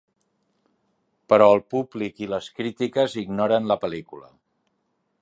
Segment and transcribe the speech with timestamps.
[1.33, 4.35] Però el públic i les crítiques ignoren la pel·lícula.